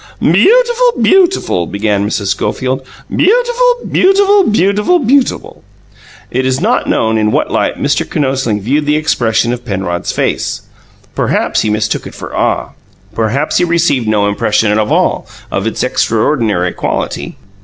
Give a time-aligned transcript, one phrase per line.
[0.19, 2.29] "Beautiful, beautiful," began Mrs.
[2.29, 2.81] Schofield.
[3.15, 5.63] "Beautiful, beautiful, beautiful, beautiful"
[6.31, 8.03] It is not known in what light Mr.
[8.09, 10.63] Kinosling viewed the expression of Penrod's face.
[11.13, 12.69] Perhaps he mistook it for awe;
[13.13, 17.35] perhaps he received no impression at all of its extraordinary quality.